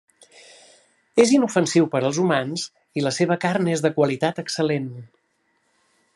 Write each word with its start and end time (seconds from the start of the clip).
És 1.23 1.33
inofensiu 1.37 1.87
per 1.95 2.01
als 2.09 2.21
humans 2.23 2.65
i 3.01 3.05
la 3.09 3.15
seua 3.19 3.39
carn 3.47 3.73
és 3.75 3.85
de 3.89 3.93
qualitat 4.01 4.43
excel·lent. 4.47 4.91